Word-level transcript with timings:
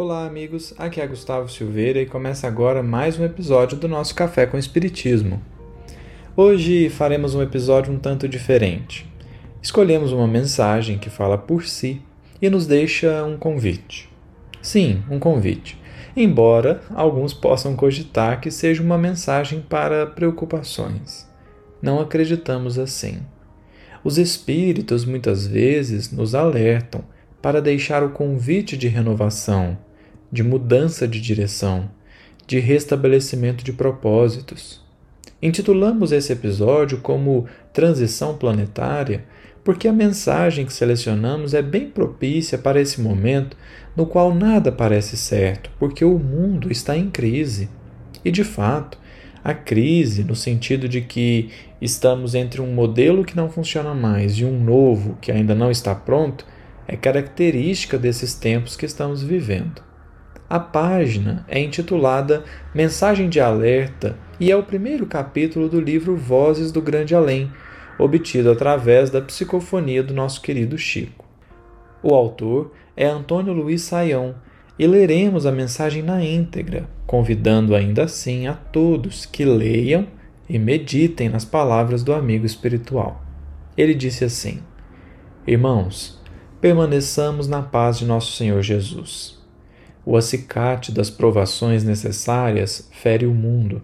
Olá, 0.00 0.26
amigos. 0.26 0.72
Aqui 0.78 1.00
é 1.00 1.06
Gustavo 1.08 1.48
Silveira 1.48 2.00
e 2.00 2.06
começa 2.06 2.46
agora 2.46 2.84
mais 2.84 3.18
um 3.18 3.24
episódio 3.24 3.76
do 3.76 3.88
nosso 3.88 4.14
Café 4.14 4.46
com 4.46 4.56
Espiritismo. 4.56 5.42
Hoje 6.36 6.88
faremos 6.88 7.34
um 7.34 7.42
episódio 7.42 7.92
um 7.92 7.98
tanto 7.98 8.28
diferente. 8.28 9.12
Escolhemos 9.60 10.12
uma 10.12 10.28
mensagem 10.28 10.98
que 10.98 11.10
fala 11.10 11.36
por 11.36 11.64
si 11.64 12.00
e 12.40 12.48
nos 12.48 12.64
deixa 12.64 13.24
um 13.24 13.36
convite. 13.36 14.08
Sim, 14.62 15.02
um 15.10 15.18
convite. 15.18 15.76
Embora 16.16 16.80
alguns 16.94 17.34
possam 17.34 17.74
cogitar 17.74 18.40
que 18.40 18.52
seja 18.52 18.80
uma 18.80 18.96
mensagem 18.96 19.60
para 19.60 20.06
preocupações. 20.06 21.28
Não 21.82 21.98
acreditamos 21.98 22.78
assim. 22.78 23.18
Os 24.04 24.16
espíritos 24.16 25.04
muitas 25.04 25.44
vezes 25.44 26.12
nos 26.12 26.36
alertam 26.36 27.02
para 27.42 27.60
deixar 27.60 28.04
o 28.04 28.10
convite 28.10 28.76
de 28.76 28.86
renovação, 28.86 29.76
de 30.30 30.42
mudança 30.42 31.06
de 31.06 31.20
direção, 31.20 31.90
de 32.46 32.58
restabelecimento 32.58 33.64
de 33.64 33.72
propósitos. 33.72 34.84
Intitulamos 35.40 36.12
esse 36.12 36.32
episódio 36.32 36.98
como 37.00 37.46
Transição 37.72 38.36
Planetária 38.36 39.24
porque 39.68 39.86
a 39.86 39.92
mensagem 39.92 40.64
que 40.64 40.72
selecionamos 40.72 41.52
é 41.52 41.60
bem 41.60 41.90
propícia 41.90 42.56
para 42.56 42.80
esse 42.80 43.02
momento 43.02 43.54
no 43.94 44.06
qual 44.06 44.34
nada 44.34 44.72
parece 44.72 45.14
certo, 45.14 45.70
porque 45.78 46.04
o 46.06 46.18
mundo 46.18 46.72
está 46.72 46.96
em 46.96 47.10
crise. 47.10 47.68
E 48.24 48.30
de 48.30 48.44
fato, 48.44 48.98
a 49.44 49.52
crise, 49.52 50.24
no 50.24 50.34
sentido 50.34 50.88
de 50.88 51.02
que 51.02 51.50
estamos 51.82 52.34
entre 52.34 52.62
um 52.62 52.72
modelo 52.72 53.24
que 53.24 53.36
não 53.36 53.50
funciona 53.50 53.92
mais 53.92 54.38
e 54.38 54.44
um 54.46 54.58
novo 54.58 55.18
que 55.20 55.30
ainda 55.30 55.54
não 55.54 55.70
está 55.70 55.94
pronto, 55.94 56.46
é 56.86 56.96
característica 56.96 57.98
desses 57.98 58.34
tempos 58.34 58.74
que 58.74 58.86
estamos 58.86 59.22
vivendo. 59.22 59.82
A 60.50 60.58
página 60.58 61.44
é 61.46 61.60
intitulada 61.60 62.42
Mensagem 62.74 63.28
de 63.28 63.38
Alerta 63.38 64.16
e 64.40 64.50
é 64.50 64.56
o 64.56 64.62
primeiro 64.62 65.04
capítulo 65.04 65.68
do 65.68 65.78
livro 65.78 66.16
Vozes 66.16 66.72
do 66.72 66.80
Grande 66.80 67.14
Além, 67.14 67.52
obtido 67.98 68.50
através 68.50 69.10
da 69.10 69.20
psicofonia 69.20 70.02
do 70.02 70.14
nosso 70.14 70.40
querido 70.40 70.78
Chico. 70.78 71.26
O 72.02 72.14
autor 72.14 72.72
é 72.96 73.06
Antônio 73.06 73.52
Luiz 73.52 73.82
Saião 73.82 74.36
e 74.78 74.86
leremos 74.86 75.44
a 75.44 75.52
mensagem 75.52 76.02
na 76.02 76.24
íntegra, 76.24 76.88
convidando 77.06 77.74
ainda 77.74 78.04
assim 78.04 78.46
a 78.46 78.54
todos 78.54 79.26
que 79.26 79.44
leiam 79.44 80.06
e 80.48 80.58
meditem 80.58 81.28
nas 81.28 81.44
palavras 81.44 82.02
do 82.02 82.14
amigo 82.14 82.46
espiritual. 82.46 83.22
Ele 83.76 83.94
disse 83.94 84.24
assim: 84.24 84.60
Irmãos, 85.46 86.18
permaneçamos 86.58 87.46
na 87.46 87.60
paz 87.60 87.98
de 87.98 88.06
nosso 88.06 88.32
Senhor 88.32 88.62
Jesus. 88.62 89.37
O 90.10 90.16
acicate 90.16 90.90
das 90.90 91.10
provações 91.10 91.84
necessárias 91.84 92.88
fere 92.90 93.26
o 93.26 93.34
mundo. 93.34 93.82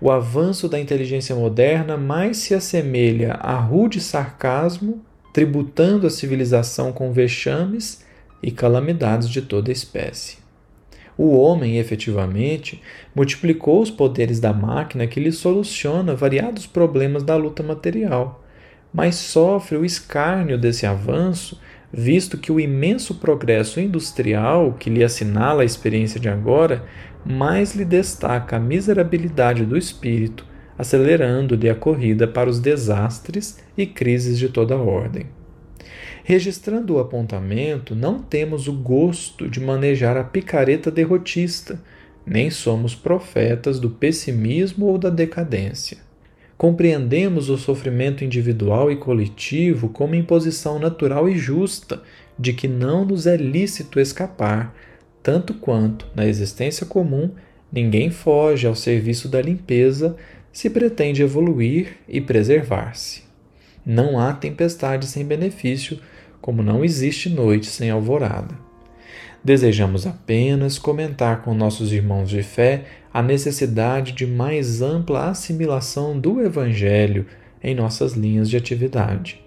O 0.00 0.10
avanço 0.10 0.68
da 0.68 0.80
inteligência 0.80 1.32
moderna 1.36 1.96
mais 1.96 2.38
se 2.38 2.56
assemelha 2.56 3.34
a 3.34 3.54
rude 3.54 4.00
sarcasmo, 4.00 5.00
tributando 5.32 6.08
a 6.08 6.10
civilização 6.10 6.92
com 6.92 7.12
vexames 7.12 8.04
e 8.42 8.50
calamidades 8.50 9.30
de 9.30 9.42
toda 9.42 9.70
espécie. 9.70 10.38
O 11.16 11.38
homem, 11.38 11.78
efetivamente, 11.78 12.82
multiplicou 13.14 13.80
os 13.80 13.92
poderes 13.92 14.40
da 14.40 14.52
máquina 14.52 15.06
que 15.06 15.20
lhe 15.20 15.30
soluciona 15.30 16.16
variados 16.16 16.66
problemas 16.66 17.22
da 17.22 17.36
luta 17.36 17.62
material, 17.62 18.44
mas 18.92 19.14
sofre 19.14 19.76
o 19.76 19.84
escárnio 19.84 20.58
desse 20.58 20.84
avanço 20.84 21.60
visto 21.96 22.36
que 22.36 22.50
o 22.50 22.58
imenso 22.58 23.14
progresso 23.14 23.78
industrial 23.78 24.72
que 24.72 24.90
lhe 24.90 25.04
assinala 25.04 25.62
a 25.62 25.64
experiência 25.64 26.18
de 26.18 26.28
agora 26.28 26.84
mais 27.24 27.74
lhe 27.74 27.84
destaca 27.84 28.56
a 28.56 28.60
miserabilidade 28.60 29.64
do 29.64 29.78
espírito, 29.78 30.44
acelerando-lhe 30.76 31.70
a 31.70 31.74
corrida 31.74 32.26
para 32.26 32.50
os 32.50 32.58
desastres 32.58 33.62
e 33.78 33.86
crises 33.86 34.38
de 34.38 34.48
toda 34.48 34.76
ordem. 34.76 35.26
Registrando 36.24 36.94
o 36.94 36.98
apontamento, 36.98 37.94
não 37.94 38.18
temos 38.18 38.66
o 38.66 38.72
gosto 38.72 39.48
de 39.48 39.60
manejar 39.60 40.16
a 40.16 40.24
picareta 40.24 40.90
derrotista, 40.90 41.80
nem 42.26 42.50
somos 42.50 42.94
profetas 42.94 43.78
do 43.78 43.90
pessimismo 43.90 44.86
ou 44.86 44.98
da 44.98 45.10
decadência. 45.10 45.98
Compreendemos 46.56 47.50
o 47.50 47.58
sofrimento 47.58 48.24
individual 48.24 48.90
e 48.90 48.96
coletivo 48.96 49.88
como 49.88 50.14
imposição 50.14 50.78
natural 50.78 51.28
e 51.28 51.36
justa 51.36 52.02
de 52.38 52.52
que 52.52 52.68
não 52.68 53.04
nos 53.04 53.26
é 53.26 53.36
lícito 53.36 53.98
escapar, 53.98 54.74
tanto 55.22 55.54
quanto, 55.54 56.06
na 56.14 56.26
existência 56.26 56.86
comum, 56.86 57.30
ninguém 57.72 58.10
foge 58.10 58.66
ao 58.66 58.74
serviço 58.74 59.28
da 59.28 59.42
limpeza 59.42 60.16
se 60.52 60.70
pretende 60.70 61.22
evoluir 61.22 61.96
e 62.08 62.20
preservar-se. 62.20 63.24
Não 63.84 64.18
há 64.18 64.32
tempestade 64.32 65.06
sem 65.06 65.24
benefício, 65.24 65.98
como 66.40 66.62
não 66.62 66.84
existe 66.84 67.28
noite 67.28 67.66
sem 67.66 67.90
alvorada. 67.90 68.54
Desejamos 69.44 70.06
apenas 70.06 70.78
comentar 70.78 71.42
com 71.42 71.52
nossos 71.52 71.92
irmãos 71.92 72.30
de 72.30 72.42
fé 72.42 72.84
a 73.12 73.22
necessidade 73.22 74.12
de 74.12 74.26
mais 74.26 74.80
ampla 74.80 75.28
assimilação 75.28 76.18
do 76.18 76.40
Evangelho 76.40 77.26
em 77.62 77.74
nossas 77.74 78.14
linhas 78.14 78.48
de 78.48 78.56
atividade. 78.56 79.44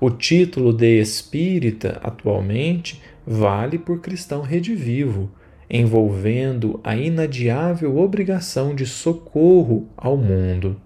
O 0.00 0.10
título 0.10 0.72
de 0.72 1.00
espírita, 1.00 2.00
atualmente, 2.02 3.00
vale 3.24 3.78
por 3.78 4.00
cristão 4.00 4.42
redivivo, 4.42 5.30
envolvendo 5.70 6.80
a 6.82 6.96
inadiável 6.96 7.96
obrigação 7.96 8.74
de 8.74 8.86
socorro 8.86 9.88
ao 9.96 10.16
mundo. 10.16 10.80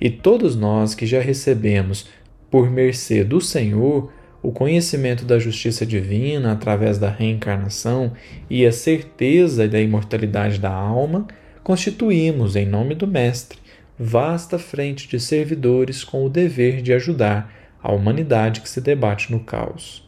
E 0.00 0.08
todos 0.08 0.56
nós 0.56 0.94
que 0.94 1.04
já 1.04 1.20
recebemos, 1.20 2.08
por 2.50 2.70
mercê 2.70 3.22
do 3.22 3.42
Senhor, 3.42 4.10
o 4.44 4.52
conhecimento 4.52 5.24
da 5.24 5.38
justiça 5.38 5.86
divina 5.86 6.52
através 6.52 6.98
da 6.98 7.08
reencarnação 7.08 8.12
e 8.50 8.66
a 8.66 8.70
certeza 8.70 9.66
da 9.66 9.80
imortalidade 9.80 10.58
da 10.58 10.70
alma, 10.70 11.26
constituímos, 11.62 12.54
em 12.54 12.66
nome 12.66 12.94
do 12.94 13.06
Mestre, 13.06 13.58
vasta 13.98 14.58
frente 14.58 15.08
de 15.08 15.18
servidores 15.18 16.04
com 16.04 16.26
o 16.26 16.28
dever 16.28 16.82
de 16.82 16.92
ajudar 16.92 17.50
a 17.82 17.90
humanidade 17.90 18.60
que 18.60 18.68
se 18.68 18.82
debate 18.82 19.32
no 19.32 19.40
caos. 19.40 20.06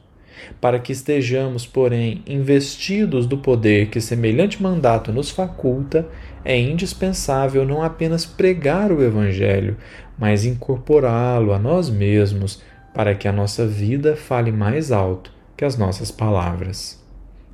Para 0.60 0.78
que 0.78 0.92
estejamos, 0.92 1.64
porém, 1.64 2.22
investidos 2.26 3.26
do 3.26 3.38
poder 3.38 3.88
que 3.88 4.02
semelhante 4.02 4.62
mandato 4.62 5.10
nos 5.10 5.30
faculta, 5.30 6.06
é 6.44 6.60
indispensável 6.60 7.64
não 7.64 7.82
apenas 7.82 8.26
pregar 8.26 8.92
o 8.92 9.02
Evangelho, 9.02 9.78
mas 10.18 10.44
incorporá-lo 10.44 11.54
a 11.54 11.58
nós 11.58 11.88
mesmos 11.88 12.62
para 12.96 13.14
que 13.14 13.28
a 13.28 13.32
nossa 13.32 13.66
vida 13.66 14.16
fale 14.16 14.50
mais 14.50 14.90
alto 14.90 15.30
que 15.54 15.66
as 15.66 15.76
nossas 15.76 16.10
palavras. 16.10 16.98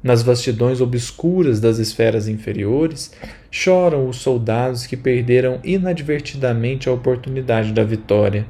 Nas 0.01 0.23
vastidões 0.23 0.81
obscuras 0.81 1.59
das 1.59 1.79
esferas 1.79 2.29
inferiores, 2.29 3.13
choram 3.51 4.09
os 4.09 4.19
soldados 4.19 4.87
que 4.87 4.97
perderam 4.97 5.59
inadvertidamente 5.65 6.89
a 6.89 6.93
oportunidade 6.93 7.73
da 7.73 7.83
vitória. 7.83 8.47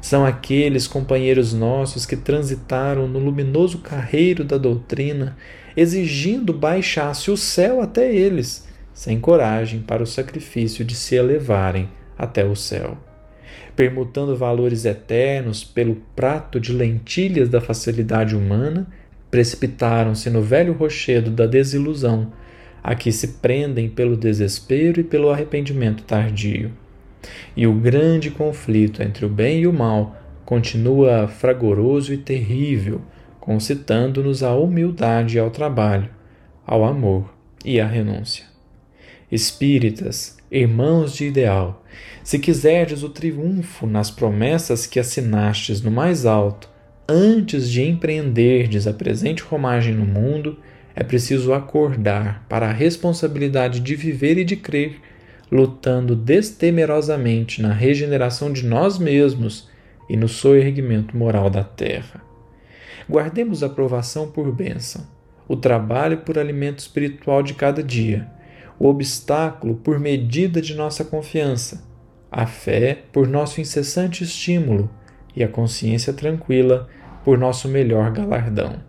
São 0.00 0.26
aqueles 0.26 0.88
companheiros 0.88 1.54
nossos 1.54 2.04
que 2.04 2.16
transitaram 2.16 3.06
no 3.06 3.20
luminoso 3.20 3.78
carreiro 3.78 4.42
da 4.42 4.58
doutrina, 4.58 5.36
exigindo 5.76 6.52
baixasse 6.52 7.30
o 7.30 7.36
céu 7.36 7.80
até 7.80 8.12
eles, 8.12 8.66
sem 8.92 9.20
coragem 9.20 9.80
para 9.82 10.02
o 10.02 10.06
sacrifício 10.06 10.84
de 10.84 10.96
se 10.96 11.14
elevarem 11.14 11.88
até 12.18 12.44
o 12.44 12.56
céu 12.56 12.98
permutando 13.76 14.36
valores 14.36 14.84
eternos 14.84 15.64
pelo 15.64 15.96
prato 16.14 16.60
de 16.60 16.72
lentilhas 16.72 17.48
da 17.48 17.60
facilidade 17.60 18.36
humana, 18.36 18.86
precipitaram-se 19.30 20.30
no 20.30 20.40
velho 20.40 20.72
rochedo 20.72 21.30
da 21.30 21.46
desilusão, 21.46 22.32
a 22.82 22.94
que 22.94 23.10
se 23.10 23.28
prendem 23.38 23.88
pelo 23.88 24.16
desespero 24.16 25.00
e 25.00 25.04
pelo 25.04 25.30
arrependimento 25.30 26.04
tardio. 26.04 26.70
E 27.56 27.66
o 27.66 27.72
grande 27.72 28.30
conflito 28.30 29.02
entre 29.02 29.24
o 29.24 29.28
bem 29.28 29.62
e 29.62 29.66
o 29.66 29.72
mal 29.72 30.16
continua 30.44 31.26
fragoroso 31.26 32.12
e 32.12 32.18
terrível, 32.18 33.00
concitando-nos 33.40 34.42
à 34.42 34.54
humildade 34.54 35.36
e 35.36 35.40
ao 35.40 35.50
trabalho, 35.50 36.10
ao 36.66 36.84
amor 36.84 37.34
e 37.64 37.80
à 37.80 37.86
renúncia. 37.86 38.44
Espíritas, 39.32 40.36
irmãos 40.56 41.14
de 41.14 41.26
ideal, 41.26 41.84
se 42.22 42.38
quiserdes 42.38 43.02
o 43.02 43.08
triunfo 43.08 43.86
nas 43.86 44.10
promessas 44.10 44.86
que 44.86 45.00
assinastes 45.00 45.82
no 45.82 45.90
mais 45.90 46.24
alto, 46.24 46.68
antes 47.08 47.68
de 47.68 47.82
empreenderdes 47.82 48.86
a 48.86 48.92
presente 48.92 49.42
romagem 49.42 49.94
no 49.94 50.06
mundo, 50.06 50.58
é 50.94 51.02
preciso 51.02 51.52
acordar 51.52 52.46
para 52.48 52.68
a 52.68 52.72
responsabilidade 52.72 53.80
de 53.80 53.96
viver 53.96 54.38
e 54.38 54.44
de 54.44 54.56
crer, 54.56 55.00
lutando 55.50 56.14
destemerosamente 56.14 57.60
na 57.60 57.72
regeneração 57.72 58.52
de 58.52 58.64
nós 58.64 58.96
mesmos 58.96 59.68
e 60.08 60.16
no 60.16 60.28
soerguimento 60.28 61.16
moral 61.16 61.50
da 61.50 61.64
terra. 61.64 62.22
Guardemos 63.10 63.62
a 63.62 63.68
provação 63.68 64.28
por 64.30 64.50
bênção 64.52 65.04
o 65.46 65.56
trabalho 65.56 66.18
por 66.18 66.38
alimento 66.38 66.78
espiritual 66.78 67.42
de 67.42 67.54
cada 67.54 67.82
dia, 67.82 68.26
o 68.78 68.88
obstáculo 68.88 69.76
por 69.76 69.98
medida 69.98 70.60
de 70.60 70.74
nossa 70.74 71.04
confiança, 71.04 71.84
a 72.30 72.46
fé 72.46 72.98
por 73.12 73.28
nosso 73.28 73.60
incessante 73.60 74.24
estímulo 74.24 74.90
e 75.36 75.42
a 75.42 75.48
consciência 75.48 76.12
tranquila 76.12 76.88
por 77.24 77.38
nosso 77.38 77.68
melhor 77.68 78.10
galardão. 78.10 78.80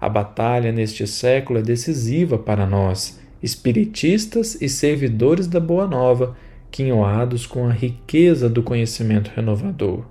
A 0.00 0.08
batalha 0.08 0.70
neste 0.70 1.06
século 1.06 1.60
é 1.60 1.62
decisiva 1.62 2.36
para 2.36 2.66
nós, 2.66 3.20
espiritistas 3.42 4.60
e 4.60 4.68
servidores 4.68 5.46
da 5.46 5.60
Boa 5.60 5.86
Nova, 5.86 6.36
quinhoados 6.70 7.46
com 7.46 7.68
a 7.68 7.72
riqueza 7.72 8.48
do 8.48 8.62
conhecimento 8.62 9.30
renovador. 9.34 10.04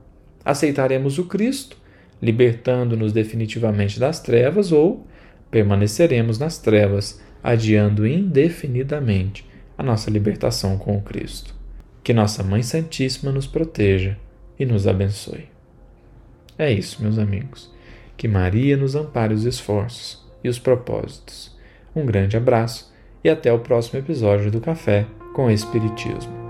Aceitaremos 0.43 1.17
o 1.19 1.25
Cristo, 1.25 1.77
libertando-nos 2.21 3.11
definitivamente 3.11 3.99
das 3.99 4.19
trevas, 4.19 4.71
ou 4.71 5.05
permaneceremos 5.51 6.39
nas 6.39 6.57
trevas, 6.57 7.21
adiando 7.43 8.07
indefinidamente 8.07 9.45
a 9.77 9.83
nossa 9.83 10.09
libertação 10.09 10.77
com 10.77 11.01
Cristo. 11.01 11.53
Que 12.03 12.13
Nossa 12.13 12.43
Mãe 12.43 12.63
Santíssima 12.63 13.31
nos 13.31 13.47
proteja 13.47 14.17
e 14.57 14.65
nos 14.65 14.87
abençoe. 14.87 15.47
É 16.57 16.71
isso, 16.71 17.01
meus 17.01 17.17
amigos. 17.17 17.71
Que 18.15 18.27
Maria 18.27 18.77
nos 18.77 18.95
ampare 18.95 19.33
os 19.33 19.45
esforços 19.45 20.23
e 20.43 20.49
os 20.49 20.59
propósitos. 20.59 21.55
Um 21.95 22.05
grande 22.05 22.37
abraço 22.37 22.93
e 23.23 23.29
até 23.29 23.51
o 23.51 23.59
próximo 23.59 23.99
episódio 23.99 24.51
do 24.51 24.61
Café 24.61 25.05
com 25.33 25.49
Espiritismo. 25.49 26.42